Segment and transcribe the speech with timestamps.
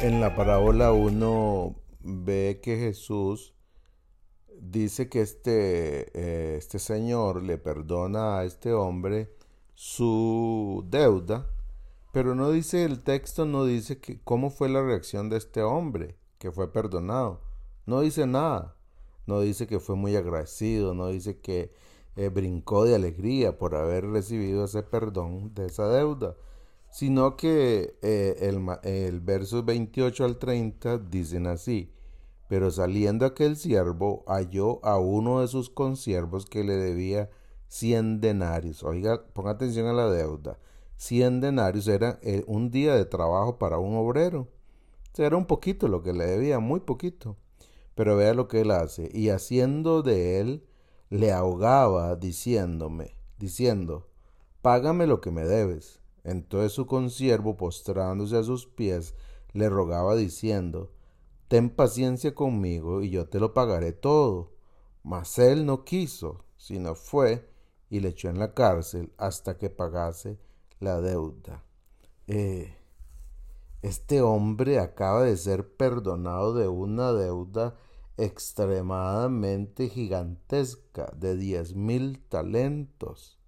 [0.00, 3.54] En la parábola uno ve que Jesús
[4.60, 9.32] dice que este, eh, este señor le perdona a este hombre
[9.74, 11.50] su deuda,
[12.12, 16.16] pero no dice el texto, no dice que, cómo fue la reacción de este hombre
[16.38, 17.40] que fue perdonado.
[17.86, 18.76] No dice nada.
[19.26, 21.72] No dice que fue muy agradecido, no dice que
[22.16, 26.36] eh, brincó de alegría por haber recibido ese perdón de esa deuda
[26.92, 31.90] sino que eh, el, el verso 28 al 30 dicen así,
[32.48, 37.30] pero saliendo aquel siervo halló a uno de sus consiervos que le debía
[37.66, 38.82] cien denarios.
[38.82, 40.58] Oiga, ponga atención a la deuda.
[40.98, 44.48] Cien denarios era eh, un día de trabajo para un obrero.
[45.16, 47.38] Era un poquito lo que le debía, muy poquito.
[47.94, 49.10] Pero vea lo que él hace.
[49.14, 50.66] Y haciendo de él,
[51.12, 54.08] le ahogaba diciéndome, diciendo,
[54.62, 56.00] págame lo que me debes.
[56.24, 59.14] Entonces su consiervo, postrándose a sus pies,
[59.52, 60.90] le rogaba diciendo,
[61.48, 64.54] Ten paciencia conmigo y yo te lo pagaré todo.
[65.02, 67.46] Mas él no quiso, sino fue
[67.90, 70.38] y le echó en la cárcel hasta que pagase
[70.80, 71.62] la deuda.
[72.26, 72.74] Eh,
[73.82, 77.76] este hombre acaba de ser perdonado de una deuda
[78.16, 83.42] extremadamente gigantesca de diez mil talentos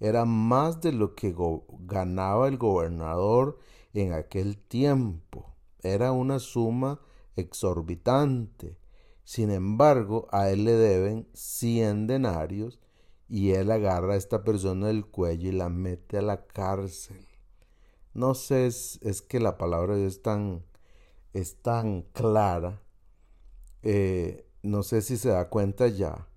[0.00, 1.34] era más de lo que
[1.80, 3.58] ganaba el gobernador
[3.92, 5.54] en aquel tiempo.
[5.82, 7.00] Era una suma
[7.36, 8.78] exorbitante.
[9.24, 12.80] Sin embargo, a él le deben cien denarios
[13.28, 17.24] y él agarra a esta persona del cuello y la mete a la cárcel.
[18.14, 20.64] No sé, es, que la palabra es tan,
[21.34, 22.80] es tan clara.
[23.82, 26.28] Eh, no sé si se da cuenta ya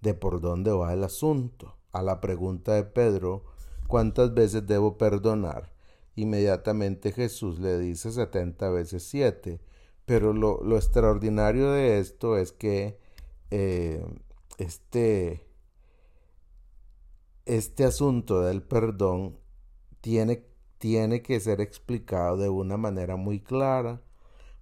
[0.00, 3.44] de por dónde va el asunto a la pregunta de Pedro,
[3.86, 5.72] ¿cuántas veces debo perdonar?
[6.16, 9.60] Inmediatamente Jesús le dice setenta veces siete.
[10.06, 12.98] Pero lo, extraordinario de esto es que
[13.52, 14.04] eh,
[14.58, 15.46] este,
[17.46, 19.38] este asunto del perdón
[20.00, 20.44] tiene,
[20.78, 24.02] tiene que ser explicado de una manera muy clara,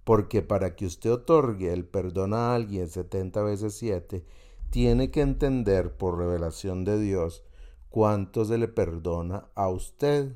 [0.09, 4.25] porque para que usted otorgue el perdón a alguien setenta veces siete,
[4.71, 7.43] tiene que entender por revelación de Dios
[7.89, 10.35] cuánto se le perdona a usted.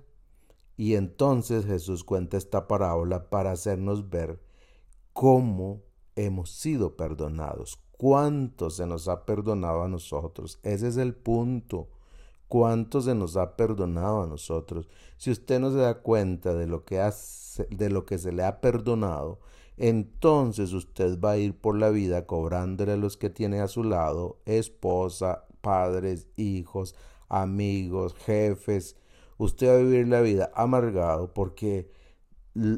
[0.78, 4.40] Y entonces Jesús cuenta esta parábola para hacernos ver
[5.12, 5.82] cómo
[6.16, 10.60] hemos sido perdonados, cuánto se nos ha perdonado a nosotros.
[10.62, 11.88] Ese es el punto.
[12.48, 14.88] Cuánto se nos ha perdonado a nosotros.
[15.18, 17.02] Si usted no se da cuenta de lo que,
[17.72, 19.40] de lo que se le ha perdonado,
[19.78, 23.84] entonces usted va a ir por la vida cobrándole a los que tiene a su
[23.84, 26.96] lado, esposa, padres, hijos,
[27.30, 28.96] amigos, jefes.
[29.38, 31.90] Usted va a vivir la vida amargado porque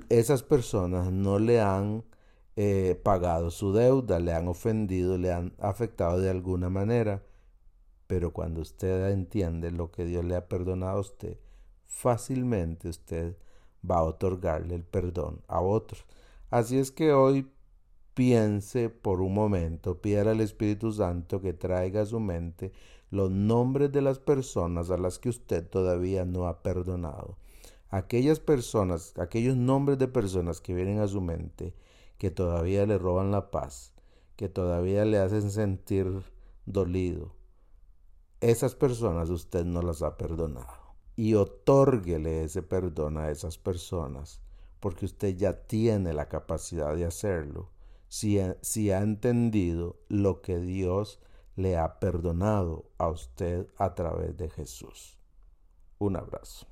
[0.09, 2.05] esas personas no le han
[2.55, 7.23] eh, pagado su deuda, le han ofendido, le han afectado de alguna manera.
[8.07, 11.37] Pero cuando usted entiende lo que Dios le ha perdonado a usted,
[11.85, 13.35] fácilmente usted
[13.89, 16.05] va a otorgarle el perdón a otros.
[16.49, 17.47] Así es que hoy
[18.13, 22.71] piense por un momento, pida al Espíritu Santo que traiga a su mente
[23.11, 27.37] los nombres de las personas a las que usted todavía no ha perdonado.
[27.89, 31.73] Aquellas personas, aquellos nombres de personas que vienen a su mente,
[32.17, 33.93] que todavía le roban la paz,
[34.35, 36.23] que todavía le hacen sentir
[36.65, 37.35] dolido,
[38.41, 40.95] esas personas usted no las ha perdonado.
[41.15, 44.41] Y otórguele ese perdón a esas personas
[44.85, 47.71] porque usted ya tiene la capacidad de hacerlo,
[48.07, 51.19] si, si ha entendido lo que Dios
[51.55, 55.17] le ha perdonado a usted a través de Jesús.
[55.97, 56.67] Un abrazo.